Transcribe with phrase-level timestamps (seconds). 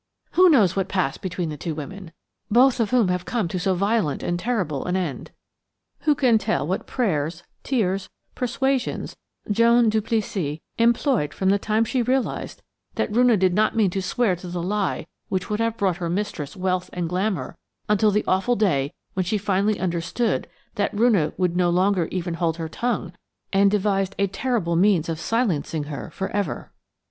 [0.31, 2.11] "Who knows what passed between the two women,
[2.49, 5.29] both of whom have come to so violent and terrible an end?
[5.99, 9.15] Who can tell what prayers, tears, persuasions
[9.51, 12.63] Joan Duplessis employed from the time she realised
[12.95, 16.09] that Roonah did not mean to swear to the lie which would have brought her
[16.09, 17.55] mistress wealth and glamour
[17.87, 22.57] until the awful day when she finally understood that Roonah would no longer even hold
[22.57, 23.13] her tongue,
[23.53, 26.71] and devised a terrible means of silencing her for ever?